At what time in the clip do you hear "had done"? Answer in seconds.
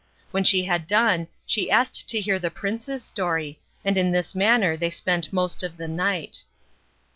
0.63-1.27